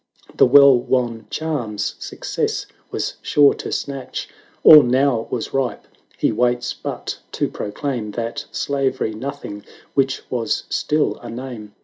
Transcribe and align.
The 0.35 0.47
well 0.47 0.75
won 0.75 1.27
charms 1.29 1.93
success 1.99 2.65
was 2.89 3.17
sure 3.21 3.53
to 3.61 3.71
snatch. 3.71 4.27
All 4.63 4.81
now 4.81 5.27
was 5.29 5.53
ripe, 5.53 5.85
he 6.17 6.31
waits 6.31 6.73
but 6.73 7.19
to 7.33 7.47
pro 7.47 7.71
claim 7.71 8.09
That 8.13 8.45
slavery 8.51 9.13
nothing 9.13 9.63
which 9.93 10.23
was 10.31 10.63
still 10.71 11.17
a 11.19 11.29
name. 11.29 11.75